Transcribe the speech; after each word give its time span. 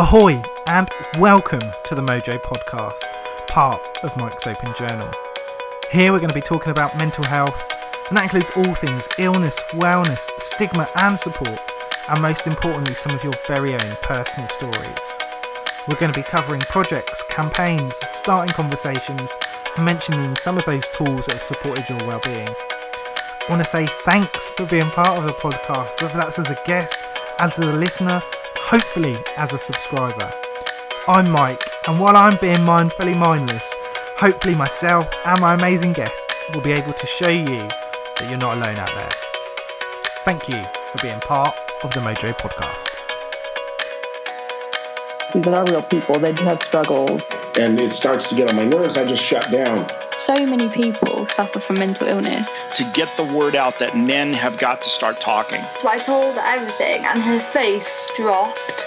Ahoy, 0.00 0.40
and 0.68 0.88
welcome 1.18 1.72
to 1.86 1.96
the 1.96 2.02
Mojo 2.02 2.40
Podcast, 2.40 3.16
part 3.48 3.82
of 4.04 4.16
Mike's 4.16 4.46
Open 4.46 4.72
Journal. 4.72 5.10
Here 5.90 6.12
we're 6.12 6.20
going 6.20 6.28
to 6.28 6.34
be 6.36 6.40
talking 6.40 6.70
about 6.70 6.96
mental 6.96 7.24
health, 7.24 7.60
and 8.06 8.16
that 8.16 8.22
includes 8.22 8.52
all 8.54 8.76
things 8.76 9.08
illness, 9.18 9.58
wellness, 9.72 10.30
stigma, 10.38 10.88
and 10.94 11.18
support, 11.18 11.58
and 12.08 12.22
most 12.22 12.46
importantly, 12.46 12.94
some 12.94 13.12
of 13.12 13.24
your 13.24 13.32
very 13.48 13.74
own 13.74 13.96
personal 14.00 14.48
stories. 14.50 15.18
We're 15.88 15.98
going 15.98 16.12
to 16.12 16.20
be 16.20 16.22
covering 16.22 16.60
projects, 16.60 17.24
campaigns, 17.28 17.98
starting 18.12 18.54
conversations, 18.54 19.32
and 19.76 19.84
mentioning 19.84 20.36
some 20.36 20.58
of 20.58 20.64
those 20.64 20.88
tools 20.90 21.26
that 21.26 21.32
have 21.32 21.42
supported 21.42 21.88
your 21.88 22.06
well-being. 22.06 22.46
I 22.48 23.50
want 23.50 23.64
to 23.64 23.68
say 23.68 23.88
thanks 24.04 24.50
for 24.50 24.64
being 24.64 24.90
part 24.90 25.18
of 25.18 25.24
the 25.24 25.32
podcast, 25.32 26.00
whether 26.00 26.18
that's 26.18 26.38
as 26.38 26.50
a 26.50 26.62
guest, 26.64 27.00
as 27.40 27.58
a 27.58 27.66
listener, 27.66 28.22
hopefully 28.60 29.16
as 29.36 29.52
a 29.52 29.58
subscriber. 29.58 30.32
I'm 31.06 31.30
Mike, 31.30 31.62
and 31.86 31.98
while 31.98 32.16
I'm 32.16 32.38
being 32.38 32.58
mindfully 32.58 33.16
mindless, 33.16 33.74
hopefully 34.16 34.54
myself 34.54 35.08
and 35.24 35.40
my 35.40 35.54
amazing 35.54 35.94
guests 35.94 36.44
will 36.52 36.60
be 36.60 36.72
able 36.72 36.92
to 36.92 37.06
show 37.06 37.30
you 37.30 37.68
that 38.16 38.28
you're 38.28 38.36
not 38.36 38.58
alone 38.58 38.76
out 38.76 38.94
there. 38.94 39.10
Thank 40.24 40.48
you 40.48 40.62
for 40.92 41.02
being 41.02 41.20
part 41.20 41.56
of 41.82 41.92
the 41.92 42.00
Mojo 42.00 42.36
podcast. 42.36 42.97
These 45.34 45.46
are 45.46 45.50
not 45.50 45.68
real 45.68 45.82
people. 45.82 46.18
They 46.18 46.32
do 46.32 46.42
have 46.44 46.62
struggles. 46.62 47.22
And 47.58 47.78
it 47.78 47.92
starts 47.92 48.30
to 48.30 48.34
get 48.34 48.48
on 48.48 48.56
my 48.56 48.64
nerves. 48.64 48.96
I 48.96 49.04
just 49.04 49.22
shut 49.22 49.50
down. 49.50 49.86
So 50.10 50.46
many 50.46 50.70
people 50.70 51.26
suffer 51.26 51.60
from 51.60 51.78
mental 51.78 52.06
illness. 52.06 52.56
To 52.74 52.90
get 52.94 53.14
the 53.18 53.24
word 53.24 53.54
out 53.54 53.78
that 53.78 53.94
men 53.94 54.32
have 54.32 54.56
got 54.56 54.80
to 54.82 54.88
start 54.88 55.20
talking. 55.20 55.62
So 55.80 55.88
I 55.90 55.98
told 55.98 56.36
her 56.36 56.40
everything, 56.40 57.04
and 57.04 57.22
her 57.22 57.40
face 57.40 58.08
dropped. 58.16 58.86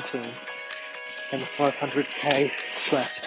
2019 0.00 0.32
and 1.32 1.42
the 1.42 1.46
500k 1.46 2.52
slash 2.76 3.22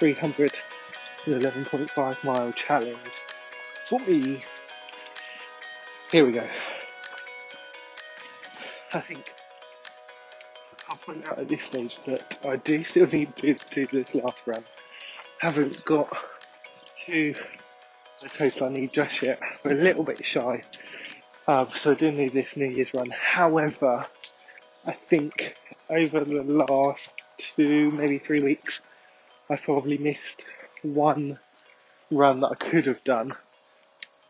311.5 0.00 2.24
mile 2.24 2.52
challenge 2.52 2.98
for 3.84 4.00
me. 4.00 4.44
Here 6.10 6.26
we 6.26 6.32
go. 6.32 6.48
I 8.92 9.00
think 9.00 9.32
I'll 10.88 10.98
point 10.98 11.24
out 11.26 11.38
at 11.38 11.48
this 11.48 11.62
stage 11.62 11.96
that 12.06 12.38
I 12.44 12.56
do 12.56 12.84
still 12.84 13.06
need 13.06 13.34
to 13.36 13.54
do 13.70 13.86
this 13.86 14.14
last 14.14 14.42
run. 14.46 14.64
Haven't 15.40 15.82
got 15.84 16.14
to 17.06 17.34
the 18.22 18.28
total 18.28 18.68
I 18.68 18.70
need 18.70 18.92
just 18.92 19.20
yet. 19.22 19.40
We're 19.64 19.72
a 19.72 19.74
little 19.74 20.04
bit 20.04 20.24
shy. 20.24 20.62
Um, 21.48 21.68
so 21.74 21.92
I 21.92 21.94
do 21.94 22.10
need 22.10 22.32
this 22.32 22.56
New 22.56 22.66
Year's 22.66 22.92
run. 22.92 23.08
However, 23.10 24.06
I 24.86 24.92
think 24.92 25.56
over 25.90 26.24
the 26.24 26.44
last 26.44 27.12
two, 27.38 27.90
maybe 27.90 28.18
three 28.18 28.40
weeks, 28.40 28.80
I've 29.50 29.62
probably 29.62 29.98
missed 29.98 30.44
one 30.82 31.38
run 32.10 32.40
that 32.40 32.52
I 32.52 32.54
could 32.54 32.86
have 32.86 33.02
done 33.02 33.32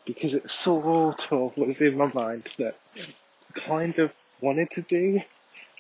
because 0.06 0.33
it 0.33 0.50
sort 0.50 1.31
of 1.31 1.56
was 1.59 1.83
in 1.83 1.99
my 1.99 2.11
mind 2.11 2.47
that 2.59 2.77
I 2.97 3.61
kind 3.61 3.99
of 3.99 4.12
wanted 4.41 4.71
to 4.72 4.83
do 4.83 5.21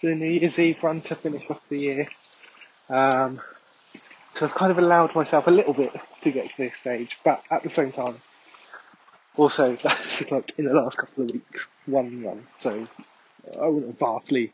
the 0.02 0.14
New 0.14 0.28
Year's 0.28 0.58
Eve 0.58 0.82
run 0.84 1.00
to 1.02 1.14
finish 1.14 1.44
off 1.48 1.60
the 1.70 1.78
year. 1.78 2.08
Um, 2.90 3.40
so 4.34 4.46
I've 4.46 4.54
kind 4.54 4.70
of 4.70 4.78
allowed 4.78 5.14
myself 5.14 5.46
a 5.46 5.50
little 5.50 5.72
bit 5.72 5.92
to 6.22 6.30
get 6.30 6.50
to 6.50 6.56
this 6.58 6.76
stage, 6.76 7.16
but 7.24 7.42
at 7.50 7.62
the 7.62 7.70
same 7.70 7.92
time, 7.92 8.16
also 9.36 9.74
that's 9.82 10.30
like 10.30 10.52
in 10.58 10.66
the 10.66 10.74
last 10.74 10.98
couple 10.98 11.24
of 11.24 11.30
weeks, 11.30 11.68
one 11.86 12.22
run. 12.22 12.46
So 12.58 12.86
I 13.60 13.66
have 13.66 13.98
vastly 13.98 14.52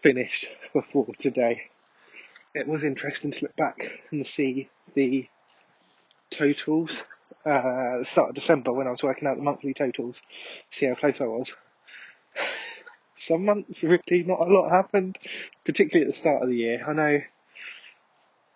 finished 0.00 0.48
before 0.72 1.08
today. 1.18 1.62
It 2.54 2.66
was 2.66 2.84
interesting 2.84 3.32
to 3.32 3.42
look 3.42 3.56
back 3.56 4.00
and 4.10 4.26
see 4.26 4.68
the 4.94 5.28
totals 6.30 7.04
uh, 7.44 7.98
the 7.98 8.04
start 8.04 8.30
of 8.30 8.34
December 8.34 8.72
when 8.72 8.86
I 8.86 8.90
was 8.90 9.02
working 9.02 9.26
out 9.26 9.36
the 9.36 9.42
monthly 9.42 9.74
totals, 9.74 10.22
see 10.68 10.86
how 10.86 10.94
close 10.94 11.20
I 11.20 11.24
was. 11.24 11.54
Some 13.16 13.44
months 13.44 13.82
really 13.82 14.24
not 14.24 14.40
a 14.40 14.52
lot 14.52 14.70
happened, 14.70 15.18
particularly 15.64 16.06
at 16.06 16.12
the 16.12 16.16
start 16.16 16.42
of 16.42 16.48
the 16.48 16.56
year. 16.56 16.84
I 16.86 16.92
know 16.92 17.20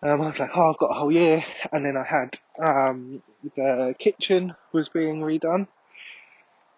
um, 0.02 0.20
I 0.22 0.28
was 0.28 0.38
like, 0.38 0.56
oh, 0.56 0.70
I've 0.70 0.78
got 0.78 0.90
a 0.90 0.98
whole 0.98 1.12
year, 1.12 1.44
and 1.72 1.84
then 1.84 1.96
I 1.96 2.04
had 2.04 2.38
um, 2.58 3.22
the 3.56 3.94
kitchen 3.98 4.54
was 4.72 4.88
being 4.88 5.20
redone, 5.20 5.68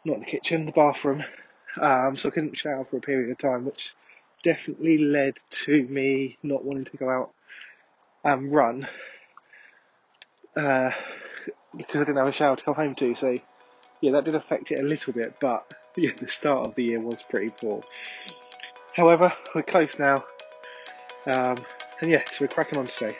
not 0.04 0.20
the 0.20 0.26
kitchen, 0.26 0.66
the 0.66 0.72
bathroom, 0.72 1.24
um, 1.80 2.16
so 2.16 2.28
I 2.28 2.32
couldn't 2.32 2.56
shower 2.56 2.84
for 2.84 2.96
a 2.96 3.00
period 3.00 3.30
of 3.30 3.38
time, 3.38 3.64
which 3.64 3.94
definitely 4.42 4.98
led 4.98 5.36
to 5.50 5.82
me 5.84 6.38
not 6.42 6.64
wanting 6.64 6.84
to 6.86 6.96
go 6.96 7.10
out 7.10 7.30
and 8.24 8.52
run 8.52 8.88
uh, 10.56 10.90
because 11.76 12.00
I 12.00 12.04
didn't 12.04 12.18
have 12.18 12.28
a 12.28 12.32
shower 12.32 12.56
to 12.56 12.64
come 12.64 12.74
home 12.74 12.94
to. 12.96 13.14
So 13.14 13.38
yeah, 14.00 14.12
that 14.12 14.24
did 14.24 14.34
affect 14.34 14.70
it 14.70 14.80
a 14.80 14.82
little 14.82 15.12
bit, 15.12 15.36
but 15.40 15.66
yeah, 15.96 16.10
the 16.18 16.28
start 16.28 16.66
of 16.66 16.74
the 16.74 16.84
year 16.84 17.00
was 17.00 17.22
pretty 17.22 17.50
poor. 17.50 17.82
However, 18.94 19.32
we're 19.54 19.62
close 19.62 19.98
now, 19.98 20.24
um, 21.26 21.64
and 22.00 22.10
yeah, 22.10 22.22
so 22.30 22.44
we're 22.44 22.48
cracking 22.48 22.78
on 22.78 22.88
today. 22.88 23.16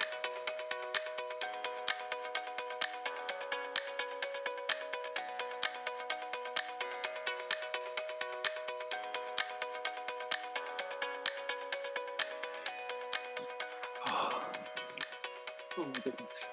Goodness. 15.92 16.46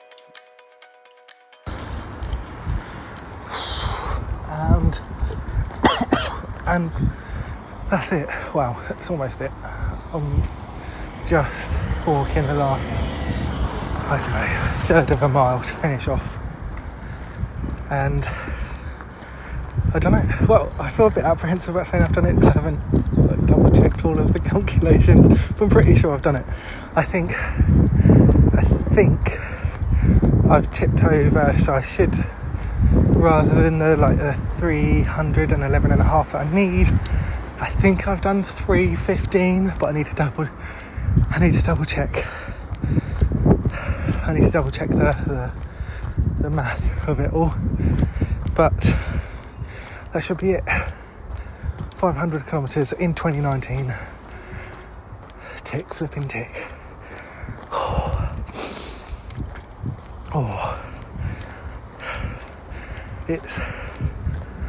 and 4.48 5.02
and 6.66 6.92
that's 7.90 8.12
it. 8.12 8.28
Wow, 8.54 8.82
that's 8.88 9.10
almost 9.12 9.42
it. 9.42 9.52
I'm 10.14 10.44
just 11.26 11.80
walking 12.08 12.46
the 12.48 12.54
last, 12.54 13.02
I 13.02 14.18
don't 14.18 14.32
know, 14.32 14.76
third 14.86 15.12
of 15.12 15.24
a 15.24 15.30
mile 15.30 15.62
to 15.62 15.74
finish 15.74 16.08
off, 16.08 16.38
and 17.90 18.26
I 19.94 20.00
don't 20.00 20.14
know. 20.14 20.46
Well, 20.48 20.74
I 20.80 20.90
feel 20.90 21.08
a 21.08 21.12
bit 21.12 21.24
apprehensive 21.24 21.76
about 21.76 21.88
saying 21.88 22.04
I've 22.04 22.14
done 22.14 22.26
it 22.26 22.34
because 22.34 22.50
I 22.50 22.62
haven't 22.62 22.80
like, 23.18 23.75
all 24.06 24.20
of 24.20 24.34
the 24.34 24.40
calculations, 24.52 25.28
but 25.28 25.62
I'm 25.62 25.70
pretty 25.70 25.96
sure 25.96 26.14
I've 26.14 26.22
done 26.22 26.36
it. 26.36 26.46
I 26.96 27.04
think, 27.04 27.32
I 28.54 28.62
think 28.62 29.40
I've 30.50 30.70
tipped 30.72 31.04
over, 31.04 31.54
so 31.58 31.74
I 31.74 31.82
should 31.82 32.16
rather 33.16 33.64
than 33.64 33.80
the 33.80 33.98
like 33.98 34.18
the 34.18 34.34
311 34.34 35.92
and 35.92 36.02
a 36.02 36.04
half 36.04 36.32
that 36.32 36.46
I 36.46 36.54
need. 36.54 36.88
I 37.60 37.68
think 37.68 38.08
I've 38.08 38.22
done 38.22 38.44
315, 38.44 39.74
but 39.80 39.88
I 39.88 39.92
need 39.94 40.06
to 40.06 40.16
double. 40.16 40.48
I 41.30 41.40
need 41.40 41.54
to 41.54 41.64
double 41.64 41.86
check. 41.86 42.26
I 44.28 44.34
need 44.34 44.44
to 44.44 44.52
double 44.52 44.72
check 44.72 44.90
the, 44.90 45.16
the 45.26 45.52
the 46.40 46.50
math 46.50 47.08
of 47.08 47.20
it 47.20 47.34
all. 47.34 47.54
But 48.56 48.80
that 50.14 50.24
should 50.24 50.38
be 50.38 50.52
it. 50.52 50.64
500 51.96 52.46
kilometres 52.46 52.92
in 52.94 53.14
2019. 53.14 53.94
Tick, 55.64 55.94
flipping 55.94 56.28
tick. 56.28 56.52
Oh, 60.38 60.42
oh. 60.42 60.86
it's 63.30 63.58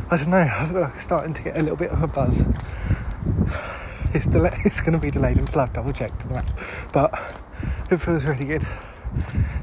I 0.09 0.17
don't 0.17 0.29
know. 0.29 0.37
I 0.37 0.67
feel 0.67 0.81
like 0.81 0.93
I'm 0.93 0.99
starting 0.99 1.35
to 1.35 1.43
get 1.43 1.57
a 1.57 1.61
little 1.61 1.77
bit 1.77 1.91
of 1.91 2.01
a 2.01 2.07
buzz. 2.07 2.45
It's 4.15 4.29
del- 4.29 4.47
it's 4.65 4.81
going 4.81 4.93
to 4.93 4.99
be 4.99 5.11
delayed 5.11 5.39
until 5.39 5.63
I've 5.63 5.73
double 5.73 5.93
checked 5.93 6.21
the 6.21 6.35
map, 6.35 6.47
but 6.93 7.13
it 7.91 7.97
feels 7.97 8.25
really 8.25 8.45
good 8.45 8.63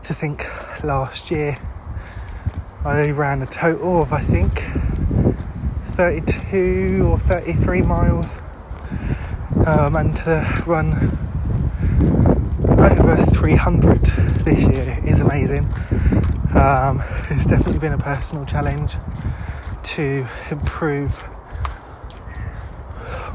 to 0.04 0.14
think 0.14 0.46
last 0.84 1.32
year 1.32 1.58
I 2.84 3.12
ran 3.12 3.42
a 3.42 3.46
total 3.46 4.02
of 4.02 4.12
I 4.12 4.20
think 4.20 4.62
32 5.94 7.08
or 7.08 7.20
33 7.20 7.84
miles, 7.84 8.40
um, 9.68 9.96
and 9.96 10.16
to 10.18 10.64
run 10.66 10.92
over 12.80 13.16
300 13.16 14.02
this 14.44 14.68
year 14.68 15.00
is 15.06 15.22
amazing. 15.22 15.66
Um, 16.56 17.04
it's 17.30 17.46
definitely 17.46 17.78
been 17.78 17.94
a 17.94 18.00
personal 18.00 18.44
challenge 18.46 18.96
to 19.84 20.26
improve 20.50 21.24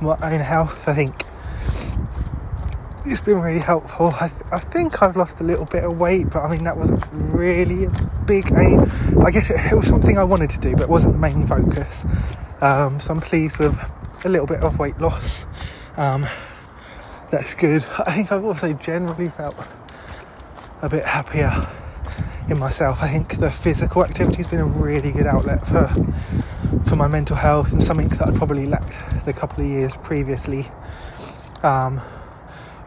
my 0.02 0.16
own 0.20 0.40
health. 0.40 0.88
I 0.88 0.94
think 0.94 1.22
it's 3.06 3.20
been 3.20 3.40
really 3.40 3.60
helpful. 3.60 4.12
I, 4.20 4.26
th- 4.26 4.42
I 4.50 4.58
think 4.58 5.00
I've 5.00 5.16
lost 5.16 5.40
a 5.40 5.44
little 5.44 5.64
bit 5.64 5.84
of 5.84 5.96
weight, 5.96 6.30
but 6.30 6.40
I 6.40 6.50
mean, 6.50 6.64
that 6.64 6.76
wasn't 6.76 7.04
really 7.12 7.84
a 7.84 7.90
big 8.26 8.50
aim. 8.52 8.84
I 9.24 9.30
guess 9.30 9.48
it, 9.50 9.60
it 9.72 9.76
was 9.76 9.86
something 9.86 10.18
I 10.18 10.24
wanted 10.24 10.50
to 10.50 10.58
do, 10.58 10.72
but 10.72 10.82
it 10.82 10.88
wasn't 10.88 11.14
the 11.14 11.20
main 11.20 11.46
focus. 11.46 12.04
Um, 12.60 12.98
so 13.00 13.12
I'm 13.12 13.20
pleased 13.20 13.58
with 13.58 13.78
a 14.24 14.28
little 14.28 14.46
bit 14.46 14.60
of 14.62 14.78
weight 14.78 14.98
loss. 14.98 15.46
Um, 15.96 16.26
that's 17.30 17.54
good. 17.54 17.84
I 18.06 18.12
think 18.12 18.32
I've 18.32 18.44
also 18.44 18.72
generally 18.72 19.28
felt 19.28 19.56
a 20.82 20.88
bit 20.88 21.04
happier 21.04 21.52
in 22.48 22.58
myself. 22.58 23.02
I 23.02 23.08
think 23.08 23.38
the 23.38 23.50
physical 23.50 24.04
activity 24.04 24.38
has 24.38 24.46
been 24.46 24.60
a 24.60 24.66
really 24.66 25.12
good 25.12 25.26
outlet 25.26 25.66
for 25.66 25.88
for 26.86 26.96
my 26.96 27.06
mental 27.06 27.36
health 27.36 27.72
and 27.72 27.82
something 27.82 28.08
that 28.08 28.28
I 28.28 28.30
probably 28.32 28.66
lacked 28.66 28.98
the 29.24 29.32
couple 29.32 29.64
of 29.64 29.70
years 29.70 29.96
previously. 29.96 30.66
Um, 31.62 32.00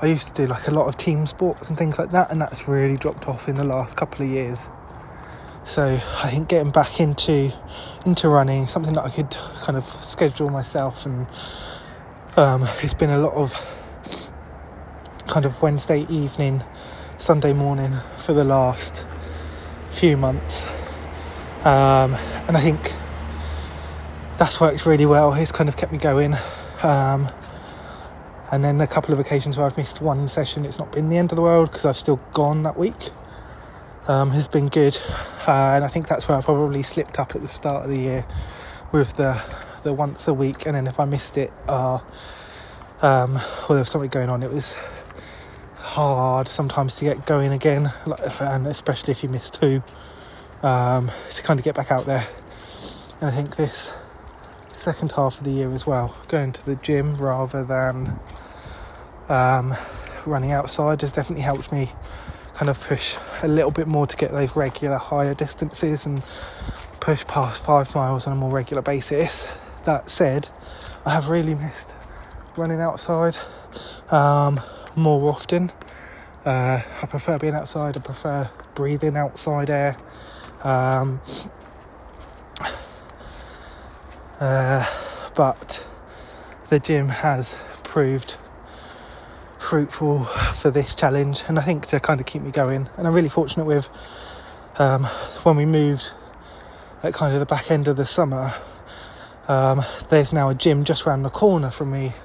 I 0.02 0.08
used 0.08 0.34
to 0.36 0.42
do 0.42 0.48
like 0.48 0.68
a 0.68 0.72
lot 0.72 0.88
of 0.88 0.98
team 0.98 1.28
sports 1.28 1.70
and 1.70 1.78
things 1.78 2.00
like 2.00 2.12
that, 2.12 2.32
and 2.32 2.42
that's 2.42 2.68
really 2.68 2.98
dropped 2.98 3.28
off 3.28 3.48
in 3.48 3.56
the 3.56 3.64
last 3.64 3.96
couple 3.96 4.26
of 4.26 4.32
years. 4.32 4.70
So 5.64 6.00
I 6.24 6.30
think 6.30 6.50
getting 6.50 6.72
back 6.72 7.00
into 7.00 7.54
into 8.06 8.30
running, 8.30 8.68
something 8.68 8.94
that 8.94 9.06
I 9.06 9.10
could 9.10 9.32
kind 9.62 9.78
of 9.78 9.86
schedule 10.04 10.50
myself, 10.50 11.06
and 11.06 11.28
um, 12.36 12.68
it's 12.82 12.94
been 12.94 13.12
a 13.12 13.20
lot 13.20 13.34
of 13.34 13.54
kind 15.28 15.46
of 15.46 15.62
Wednesday 15.62 16.02
evening, 16.10 16.64
Sunday 17.18 17.54
morning 17.54 17.98
for 18.18 18.34
the 18.34 18.44
last 18.44 19.06
few 19.92 20.18
months, 20.18 20.66
um, 21.64 22.16
and 22.48 22.58
I 22.58 22.62
think 22.62 22.94
that's 24.38 24.60
worked 24.60 24.86
really 24.86 25.06
well. 25.06 25.34
It's 25.34 25.52
kind 25.52 25.70
of 25.70 25.78
kept 25.78 25.92
me 25.92 26.00
going. 26.00 26.36
Um, 26.82 27.30
and 28.52 28.64
then 28.64 28.82
a 28.82 28.88
couple 28.88 29.14
of 29.14 29.20
occasions 29.20 29.58
where 29.58 29.66
I've 29.66 29.78
missed 29.78 30.02
one 30.02 30.28
session, 30.28 30.66
it's 30.66 30.78
not 30.78 30.92
been 30.92 31.08
the 31.10 31.18
end 31.18 31.32
of 31.32 31.38
the 31.38 31.42
world 31.42 31.72
because 31.72 31.86
I've 31.86 31.96
still 31.96 32.18
gone 32.34 32.64
that 32.64 32.78
week. 32.78 33.12
Um, 34.08 34.32
has 34.32 34.48
been 34.48 34.68
good, 34.68 35.00
uh, 35.48 35.74
and 35.76 35.86
I 35.86 35.88
think 35.88 36.08
that's 36.08 36.28
where 36.28 36.36
I 36.36 36.42
probably 36.42 36.82
slipped 36.82 37.20
up 37.20 37.36
at 37.36 37.42
the 37.44 37.48
start 37.48 37.86
of 37.86 37.92
the 37.92 37.98
year 37.98 38.26
with 38.92 39.14
the 39.16 39.40
the 39.84 39.94
once 39.94 40.28
a 40.28 40.34
week, 40.34 40.66
and 40.66 40.76
then 40.76 40.88
if 40.88 41.00
I 41.00 41.06
missed 41.06 41.38
it, 41.38 41.54
uh, 41.68 42.00
um, 43.02 43.36
or 43.38 43.76
there 43.76 43.80
was 43.80 43.90
something 43.90 44.10
going 44.10 44.30
on, 44.30 44.42
it 44.42 44.52
was 44.52 44.76
hard 45.76 46.48
sometimes 46.48 46.96
to 46.96 47.06
get 47.06 47.28
going 47.28 47.52
again, 47.52 47.94
and 48.40 48.66
especially 48.66 49.12
if 49.12 49.22
you 49.22 49.30
miss 49.30 49.52
two, 49.52 49.84
um, 50.64 51.12
to 51.30 51.44
kind 51.44 51.60
of 51.60 51.64
get 51.64 51.76
back 51.76 51.92
out 51.92 52.06
there. 52.06 52.28
And 53.22 53.30
I 53.30 53.36
think 53.36 53.56
this 53.56 53.94
second 54.74 55.12
half 55.12 55.38
of 55.38 55.44
the 55.44 55.52
year 55.52 55.72
as 55.74 55.86
well, 55.86 56.18
going 56.28 56.54
to 56.54 56.66
the 56.66 56.76
gym 56.76 57.18
rather 57.18 57.64
than 57.64 58.20
um, 59.30 59.76
running 60.26 60.52
outside 60.52 61.02
has 61.02 61.12
definitely 61.12 61.44
helped 61.44 61.72
me 61.72 61.92
kind 62.62 62.70
of 62.70 62.80
push 62.82 63.18
a 63.42 63.48
little 63.48 63.72
bit 63.72 63.88
more 63.88 64.06
to 64.06 64.16
get 64.16 64.30
those 64.30 64.56
regular 64.56 64.98
higher 64.98 65.34
distances 65.34 66.06
and 66.06 66.24
push 67.00 67.26
past 67.26 67.66
five 67.66 67.96
miles 67.96 68.28
on 68.28 68.34
a 68.34 68.36
more 68.36 68.52
regular 68.52 68.84
basis. 68.84 69.48
That 69.86 70.12
said, 70.12 70.48
I 71.04 71.10
have 71.10 71.30
really 71.30 71.56
missed 71.56 71.96
running 72.56 72.80
outside 72.80 73.40
um, 74.12 74.62
more 74.96 75.32
often. 75.32 75.72
Uh, 76.46 76.84
I 77.02 77.06
prefer 77.08 77.40
being 77.40 77.56
outside, 77.56 77.98
I 77.98 78.00
prefer 78.00 78.52
breathing 78.76 79.18
outside 79.18 79.72
air. 79.72 79.98
Um, 80.64 81.20
uh, 84.40 84.86
but 85.34 85.84
the 86.70 86.78
gym 86.78 87.10
has 87.10 87.56
proved 87.82 88.38
fruitful 89.72 90.26
for 90.54 90.70
this 90.70 90.94
challenge, 90.94 91.44
and 91.48 91.58
I 91.58 91.62
think 91.62 91.86
to 91.88 92.00
kind 92.02 92.20
of 92.20 92.26
keep 92.26 92.42
me 92.42 92.52
going. 92.52 92.90
And 92.98 93.08
I'm 93.08 93.14
really 93.14 93.30
fortunate 93.30 93.64
with 93.64 93.88
um, 94.78 95.06
when 95.44 95.56
we 95.56 95.66
moved 95.66 96.12
at 97.04 97.14
kind 97.14 97.34
of 97.34 97.40
the 97.40 97.46
back 97.46 97.72
end 97.72 97.88
of 97.88 97.96
the 97.96 98.06
summer. 98.06 98.54
Um, 99.48 99.86
there's 100.10 100.34
now 100.34 100.50
a 100.50 100.56
gym 100.56 100.84
just 100.84 101.06
round 101.06 101.24
the 101.24 101.30
corner 101.30 101.72
from 101.72 101.90
me. 101.90 102.16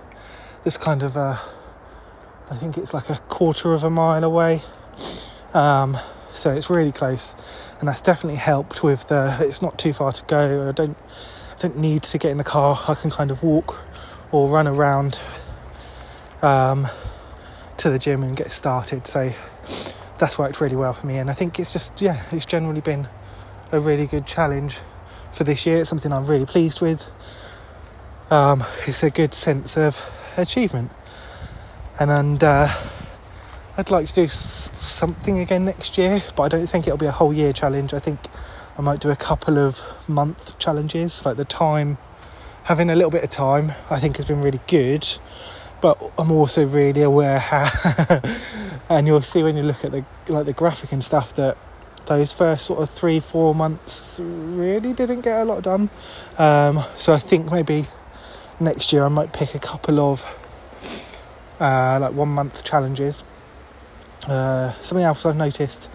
This 0.64 0.76
kind 0.76 1.04
of 1.04 1.14
a, 1.14 1.40
I 2.50 2.56
think 2.56 2.76
it's 2.76 2.92
like 2.92 3.08
a 3.10 3.18
quarter 3.28 3.74
of 3.74 3.84
a 3.84 3.90
mile 3.90 4.24
away. 4.24 4.62
Um, 5.54 5.98
so 6.32 6.52
it's 6.52 6.68
really 6.68 6.90
close, 6.90 7.36
and 7.78 7.88
that's 7.88 8.02
definitely 8.02 8.40
helped 8.40 8.82
with 8.82 9.06
the. 9.06 9.36
It's 9.38 9.62
not 9.62 9.78
too 9.78 9.92
far 9.92 10.10
to 10.10 10.24
go. 10.24 10.68
I 10.68 10.72
don't 10.72 10.96
I 11.52 11.58
don't 11.60 11.78
need 11.78 12.02
to 12.02 12.18
get 12.18 12.32
in 12.32 12.38
the 12.38 12.50
car. 12.56 12.82
I 12.88 12.96
can 12.96 13.12
kind 13.12 13.30
of 13.30 13.44
walk 13.44 13.78
or 14.32 14.48
run 14.48 14.66
around 14.66 15.20
um, 16.42 16.88
to 17.78 17.90
the 17.90 17.98
gym 17.98 18.22
and 18.22 18.36
get 18.36 18.52
started. 18.52 19.06
So 19.06 19.32
that's 20.18 20.38
worked 20.38 20.60
really 20.60 20.76
well 20.76 20.94
for 20.94 21.06
me. 21.06 21.18
And 21.18 21.30
I 21.30 21.34
think 21.34 21.58
it's 21.60 21.72
just, 21.72 22.00
yeah, 22.00 22.24
it's 22.30 22.44
generally 22.44 22.80
been 22.80 23.08
a 23.72 23.80
really 23.80 24.06
good 24.06 24.26
challenge 24.26 24.78
for 25.32 25.44
this 25.44 25.66
year. 25.66 25.78
It's 25.80 25.90
something 25.90 26.12
I'm 26.12 26.26
really 26.26 26.46
pleased 26.46 26.80
with. 26.80 27.06
Um, 28.30 28.64
it's 28.86 29.02
a 29.02 29.10
good 29.10 29.34
sense 29.34 29.76
of 29.76 30.04
achievement. 30.36 30.90
And, 31.98 32.10
and 32.10 32.44
uh, 32.44 32.74
I'd 33.76 33.90
like 33.90 34.08
to 34.08 34.14
do 34.14 34.24
s- 34.24 34.72
something 34.74 35.38
again 35.38 35.64
next 35.64 35.96
year, 35.98 36.22
but 36.34 36.42
I 36.44 36.48
don't 36.48 36.66
think 36.66 36.86
it'll 36.86 36.98
be 36.98 37.06
a 37.06 37.12
whole 37.12 37.32
year 37.32 37.52
challenge. 37.52 37.94
I 37.94 37.98
think 37.98 38.20
I 38.78 38.82
might 38.82 39.00
do 39.00 39.10
a 39.10 39.16
couple 39.16 39.58
of 39.58 39.82
month 40.08 40.58
challenges. 40.58 41.24
Like 41.24 41.36
the 41.36 41.44
time, 41.44 41.98
having 42.64 42.90
a 42.90 42.96
little 42.96 43.10
bit 43.10 43.22
of 43.22 43.30
time, 43.30 43.72
I 43.90 44.00
think 44.00 44.16
has 44.16 44.24
been 44.24 44.42
really 44.42 44.60
good. 44.66 45.06
But 45.80 46.00
I'm 46.18 46.30
also 46.32 46.64
really 46.66 47.02
aware 47.02 47.38
how, 47.38 48.20
and 48.88 49.06
you'll 49.06 49.22
see 49.22 49.42
when 49.42 49.56
you 49.56 49.62
look 49.62 49.84
at 49.84 49.92
the 49.92 50.04
like 50.28 50.46
the 50.46 50.52
graphic 50.52 50.92
and 50.92 51.04
stuff 51.04 51.34
that 51.36 51.56
those 52.06 52.32
first 52.32 52.66
sort 52.66 52.80
of 52.80 52.90
three 52.90 53.20
four 53.20 53.54
months 53.54 54.18
really 54.20 54.92
didn't 54.92 55.20
get 55.20 55.40
a 55.40 55.44
lot 55.44 55.62
done. 55.62 55.90
Um, 56.38 56.84
so 56.96 57.12
I 57.12 57.18
think 57.18 57.50
maybe 57.50 57.88
next 58.58 58.92
year 58.92 59.04
I 59.04 59.08
might 59.08 59.32
pick 59.32 59.54
a 59.54 59.58
couple 59.58 60.00
of 60.00 60.24
uh, 61.60 61.98
like 62.00 62.14
one 62.14 62.30
month 62.30 62.64
challenges. 62.64 63.22
Uh, 64.26 64.72
something 64.80 65.04
else 65.04 65.24
I've 65.24 65.36
noticed 65.36 65.88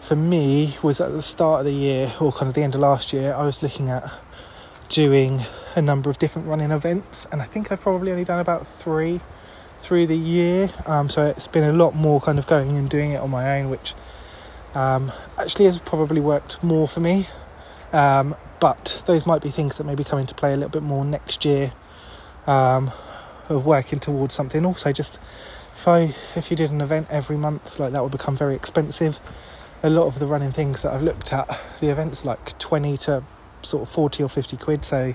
for 0.00 0.16
me 0.16 0.76
was 0.82 1.00
at 1.00 1.12
the 1.12 1.22
start 1.22 1.60
of 1.60 1.66
the 1.66 1.72
year 1.72 2.12
or 2.20 2.32
kind 2.32 2.48
of 2.48 2.54
the 2.54 2.62
end 2.62 2.74
of 2.74 2.80
last 2.80 3.12
year, 3.12 3.34
I 3.34 3.44
was 3.44 3.62
looking 3.62 3.90
at 3.90 4.10
doing 4.88 5.42
a 5.74 5.82
number 5.82 6.10
of 6.10 6.18
different 6.18 6.48
running 6.48 6.70
events, 6.70 7.26
and 7.32 7.40
I 7.40 7.44
think 7.44 7.70
I've 7.70 7.80
probably 7.80 8.10
only 8.10 8.24
done 8.24 8.40
about 8.40 8.66
three 8.66 9.20
through 9.80 10.06
the 10.06 10.16
year. 10.16 10.70
Um, 10.86 11.08
so 11.08 11.26
it's 11.26 11.46
been 11.46 11.64
a 11.64 11.72
lot 11.72 11.94
more 11.94 12.20
kind 12.20 12.38
of 12.38 12.46
going 12.46 12.76
and 12.76 12.88
doing 12.88 13.12
it 13.12 13.20
on 13.20 13.30
my 13.30 13.58
own, 13.58 13.70
which 13.70 13.94
um, 14.74 15.12
actually 15.38 15.66
has 15.66 15.78
probably 15.78 16.20
worked 16.20 16.62
more 16.62 16.86
for 16.86 17.00
me. 17.00 17.28
Um, 17.92 18.36
but 18.60 19.02
those 19.06 19.26
might 19.26 19.42
be 19.42 19.50
things 19.50 19.78
that 19.78 19.84
maybe 19.84 20.04
come 20.04 20.18
into 20.18 20.34
play 20.34 20.52
a 20.52 20.56
little 20.56 20.70
bit 20.70 20.82
more 20.82 21.04
next 21.04 21.44
year 21.44 21.72
um, 22.46 22.92
of 23.48 23.64
working 23.64 24.00
towards 24.00 24.34
something. 24.34 24.64
Also, 24.66 24.92
just 24.92 25.18
if 25.74 25.88
I 25.88 26.14
if 26.36 26.50
you 26.50 26.56
did 26.56 26.70
an 26.70 26.80
event 26.80 27.06
every 27.10 27.36
month, 27.36 27.78
like 27.78 27.92
that 27.92 28.02
would 28.02 28.12
become 28.12 28.36
very 28.36 28.54
expensive 28.54 29.18
a 29.82 29.90
lot 29.90 30.06
of 30.06 30.18
the 30.18 30.26
running 30.26 30.52
things 30.52 30.82
that 30.82 30.92
I've 30.92 31.02
looked 31.02 31.32
at, 31.32 31.48
the 31.80 31.88
events 31.88 32.24
like 32.24 32.58
20 32.58 32.96
to 32.98 33.24
sort 33.62 33.82
of 33.82 33.88
40 33.88 34.22
or 34.22 34.28
50 34.28 34.56
quid, 34.56 34.84
so 34.84 35.14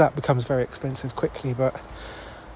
that 0.00 0.16
becomes 0.16 0.44
very 0.44 0.64
expensive 0.64 1.14
quickly. 1.14 1.54
But 1.54 1.80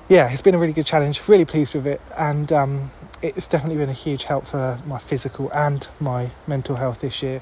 yeah, 0.08 0.30
it's 0.30 0.42
been 0.42 0.54
a 0.54 0.58
really 0.58 0.72
good 0.72 0.86
challenge, 0.86 1.26
really 1.28 1.44
pleased 1.44 1.74
with 1.74 1.86
it, 1.86 2.00
and 2.18 2.52
um, 2.52 2.90
it's 3.22 3.46
definitely 3.46 3.76
been 3.76 3.88
a 3.88 4.00
huge 4.06 4.24
help 4.24 4.46
for 4.46 4.78
my 4.86 4.98
physical 4.98 5.50
and 5.52 5.86
my 6.00 6.30
mental 6.46 6.76
health 6.76 7.00
this 7.00 7.22
year. 7.22 7.40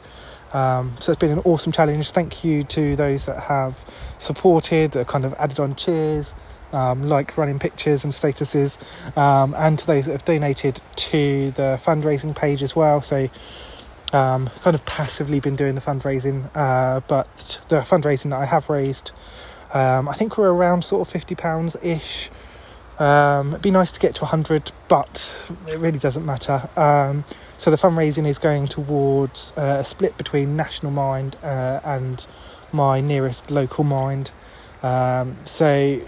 Um, 0.52 0.97
so 1.00 1.12
it's 1.12 1.18
been 1.18 1.30
an 1.30 1.38
awesome 1.40 1.73
challenge. 1.73 2.11
Thank 2.11 2.44
you 2.44 2.62
to 2.64 2.94
those 2.94 3.26
that 3.26 3.44
have 3.44 3.85
supported, 4.18 4.92
that 4.92 5.06
kind 5.06 5.25
of 5.25 5.35
added 5.35 5.59
on 5.59 5.75
cheers, 5.76 6.35
um, 6.73 7.09
like 7.09 7.37
running 7.38 7.59
pictures 7.59 8.04
and 8.04 8.12
statuses, 8.12 8.78
um, 9.16 9.54
and 9.56 9.78
to 9.78 9.87
those 9.87 10.06
that 10.06 10.12
have 10.12 10.25
donated 10.25 10.80
to 10.97 11.52
the 11.52 11.80
fundraising 11.82 12.35
page 12.35 12.62
as 12.62 12.76
well. 12.76 13.02
So, 13.02 13.28
um, 14.12 14.50
kind 14.61 14.75
of 14.75 14.85
passively 14.85 15.40
been 15.40 15.56
doing 15.56 15.75
the 15.75 15.80
fundraising, 15.80 16.50
uh, 16.54 17.00
but 17.09 17.61
the 17.68 17.80
fundraising 17.80 18.30
that 18.30 18.40
I 18.40 18.44
have 18.44 18.68
raised, 18.68 19.12
um, 19.72 20.08
I 20.08 20.14
think 20.14 20.38
we're 20.38 20.52
around 20.52 20.84
sort 20.84 21.06
of 21.06 21.12
fifty 21.12 21.34
pounds 21.34 21.76
ish. 21.82 22.30
Um, 22.98 23.48
it'd 23.48 23.62
be 23.62 23.70
nice 23.70 23.90
to 23.92 23.98
get 23.98 24.14
to 24.16 24.20
100, 24.20 24.70
but 24.86 25.50
it 25.66 25.78
really 25.78 25.98
doesn't 25.98 26.24
matter. 26.24 26.68
Um, 26.76 27.24
so 27.58 27.70
the 27.70 27.76
fundraising 27.76 28.26
is 28.26 28.38
going 28.38 28.68
towards 28.68 29.52
uh, 29.56 29.78
a 29.80 29.84
split 29.84 30.16
between 30.16 30.56
National 30.56 30.92
Mind 30.92 31.36
uh, 31.42 31.80
and 31.84 32.24
my 32.72 33.00
nearest 33.00 33.50
local 33.50 33.82
mind. 33.82 34.30
Um, 34.82 35.36
so 35.44 36.00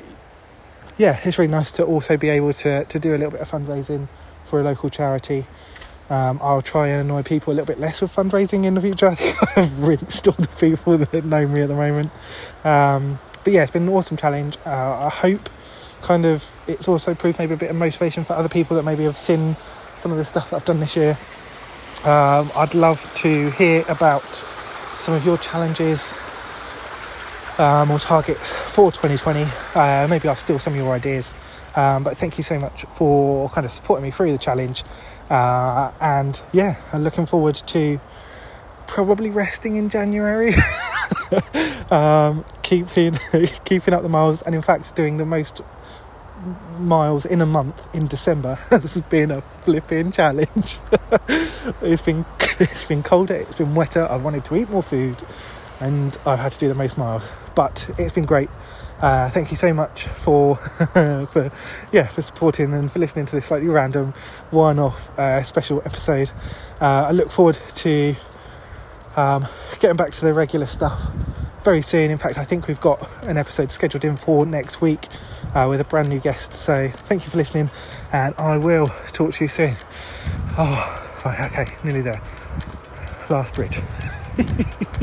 yeah, 0.97 1.21
it's 1.25 1.38
really 1.38 1.50
nice 1.50 1.73
to 1.73 1.85
also 1.85 2.16
be 2.16 2.28
able 2.28 2.52
to, 2.52 2.85
to 2.85 2.99
do 2.99 3.11
a 3.11 3.16
little 3.18 3.33
bit 3.33 3.40
of 3.40 3.50
fundraising 3.50 4.09
for 4.44 4.61
a 4.61 4.62
local 4.62 4.90
charity. 4.90 5.47
Um, 6.11 6.38
I'll 6.42 6.62
try 6.62 6.88
and 6.88 7.00
annoy 7.00 7.23
people 7.23 7.52
a 7.52 7.54
little 7.54 7.66
bit 7.66 7.80
less 7.80 8.02
with 8.02 8.14
fundraising 8.14 8.64
in 8.64 8.75
the 8.75 8.80
future. 8.80 9.09
I 9.09 9.14
think 9.16 9.59
I've 9.59 9.83
rinsed 9.83 10.28
all 10.28 10.35
the 10.35 10.49
people 10.49 10.99
that 10.99 11.25
know 11.25 11.49
me 11.49 11.62
at 11.62 11.68
the 11.68 11.75
moment. 11.75 12.11
Um, 12.62 13.18
but 13.45 13.53
yeah, 13.53 13.63
it's 13.63 13.71
been 13.71 13.85
an 13.85 13.89
awesome 13.91 14.17
challenge. 14.17 14.57
Uh, 14.67 15.07
I 15.07 15.11
hope 15.11 15.49
kind 16.03 16.27
of 16.27 16.51
it's 16.67 16.89
also 16.89 17.15
proved 17.15 17.39
maybe 17.39 17.55
a 17.55 17.57
bit 17.57 17.71
of 17.71 17.77
motivation 17.77 18.25
for 18.25 18.33
other 18.33 18.49
people 18.49 18.77
that 18.77 18.83
maybe 18.83 19.05
have 19.05 19.17
seen 19.17 19.57
some 19.97 20.11
of 20.11 20.19
the 20.19 20.25
stuff 20.25 20.51
that 20.51 20.57
I've 20.57 20.65
done 20.65 20.81
this 20.81 20.97
year. 20.97 21.17
Um, 22.05 22.51
I'd 22.57 22.75
love 22.75 23.15
to 23.17 23.51
hear 23.51 23.85
about 23.89 24.25
some 24.99 25.15
of 25.15 25.25
your 25.25 25.39
challenges 25.39 26.13
um, 27.59 27.91
or 27.91 27.99
targets 27.99 28.53
for 28.53 28.91
2020. 28.91 29.47
Uh, 29.75 30.07
maybe 30.09 30.29
I'll 30.29 30.37
steal 30.37 30.59
some 30.59 30.75
of 30.75 30.79
your 30.79 30.93
ideas. 30.93 31.35
Um, 31.77 32.05
but 32.05 32.17
thank 32.17 32.37
you 32.39 32.45
so 32.45 32.59
much 32.59 32.85
for 32.95 33.49
kind 33.51 33.65
of 33.65 33.73
supporting 33.73 34.05
me 34.05 34.11
through 34.11 34.33
the 34.33 34.39
challenge. 34.39 34.85
Uh, 35.31 35.93
and 36.01 36.41
yeah, 36.53 36.77
I'm 36.93 37.03
looking 37.03 37.27
forward 37.27 37.55
to 37.55 38.01
probably 38.87 39.31
resting 39.31 39.77
in 39.77 39.89
January. 39.89 40.55
um, 41.91 42.45
keeping 42.64 43.21
keeping 43.64 43.94
up 43.94 44.02
the 44.02 44.09
miles, 44.09 44.42
and 44.42 44.54
in 44.56 44.62
fact, 44.62 44.97
doing 44.97 45.18
the 45.18 45.25
most 45.25 45.61
miles 46.78 47.25
in 47.25 47.40
a 47.40 47.47
month 47.47 47.87
in 47.94 48.06
December 48.06 48.59
This 48.68 48.83
has 48.94 49.00
been 49.02 49.30
a 49.30 49.40
flipping 49.40 50.11
challenge. 50.11 50.78
it's 51.80 52.02
been 52.02 52.26
it's 52.59 52.85
been 52.85 53.04
colder, 53.04 53.35
it's 53.35 53.56
been 53.56 53.76
wetter. 53.76 54.09
I've 54.11 54.25
wanted 54.25 54.44
to 54.47 54.56
eat 54.56 54.68
more 54.68 54.83
food, 54.83 55.23
and 55.78 56.18
I've 56.26 56.40
had 56.40 56.52
to 56.52 56.59
do 56.59 56.68
the 56.68 56.75
most 56.75 56.99
miles. 56.99 57.30
But 57.54 57.88
it's 57.99 58.12
been 58.12 58.25
great. 58.25 58.50
Uh, 59.00 59.28
thank 59.28 59.50
you 59.50 59.56
so 59.56 59.73
much 59.73 60.04
for 60.04 60.56
for 60.56 61.50
yeah 61.92 62.09
for 62.09 62.23
supporting 62.23 62.73
and 62.73 62.90
for 62.90 62.99
listening 62.99 63.26
to 63.26 63.37
this 63.37 63.47
slightly 63.47 63.68
random 63.68 64.14
one-off 64.50 65.16
uh, 65.18 65.42
special 65.42 65.83
episode. 65.85 66.33
Uh, 66.80 67.06
I 67.09 67.11
look 67.11 67.30
forward 67.30 67.59
to 67.76 68.16
um, 69.16 69.47
getting 69.78 69.97
back 69.97 70.12
to 70.12 70.25
the 70.25 70.33
regular 70.33 70.66
stuff 70.66 71.11
very 71.64 71.83
soon. 71.83 72.11
In 72.11 72.18
fact, 72.18 72.38
I 72.38 72.44
think 72.44 72.68
we've 72.68 72.80
got 72.80 73.09
an 73.23 73.38
episode 73.38 73.73
scheduled 73.73 74.04
in 74.04 74.16
for 74.16 74.44
next 74.44 74.80
week 74.80 75.09
uh, 75.54 75.66
with 75.68 75.80
a 75.80 75.85
brand 75.85 76.11
new 76.11 76.21
guest. 76.21 76.52
So 76.52 76.90
thank 77.04 77.25
you 77.25 77.30
for 77.30 77.38
listening, 77.38 77.71
and 78.12 78.35
I 78.37 78.59
will 78.59 78.88
talk 79.09 79.33
to 79.33 79.44
you 79.44 79.49
soon. 79.49 79.76
Oh, 80.59 81.23
okay, 81.26 81.66
nearly 81.83 82.02
there. 82.02 82.21
Last 83.30 83.54
bridge. 83.54 83.80